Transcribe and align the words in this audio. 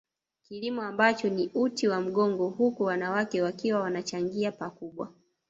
Kilimo 0.43 0.81
ambacho 0.81 1.29
ni 1.29 1.51
uti 1.53 1.87
wa 1.87 2.01
mgongo 2.01 2.49
huku 2.49 2.83
wanawake 2.83 3.41
wakiwa 3.41 3.79
wanachangia 3.81 4.51
pakubwa 4.51 5.11